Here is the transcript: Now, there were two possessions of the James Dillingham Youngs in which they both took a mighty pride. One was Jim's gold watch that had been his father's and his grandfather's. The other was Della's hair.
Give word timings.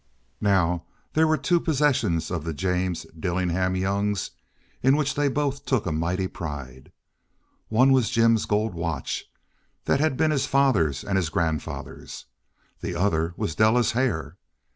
Now, 0.41 0.85
there 1.13 1.27
were 1.27 1.37
two 1.37 1.59
possessions 1.59 2.31
of 2.31 2.43
the 2.43 2.55
James 2.55 3.05
Dillingham 3.19 3.75
Youngs 3.75 4.31
in 4.81 4.97
which 4.97 5.13
they 5.13 5.27
both 5.27 5.63
took 5.67 5.85
a 5.85 5.91
mighty 5.91 6.27
pride. 6.27 6.91
One 7.69 7.91
was 7.91 8.09
Jim's 8.09 8.47
gold 8.47 8.73
watch 8.73 9.25
that 9.85 9.99
had 9.99 10.17
been 10.17 10.31
his 10.31 10.47
father's 10.47 11.03
and 11.03 11.17
his 11.17 11.29
grandfather's. 11.29 12.25
The 12.79 12.95
other 12.95 13.35
was 13.37 13.53
Della's 13.53 13.91
hair. 13.91 14.37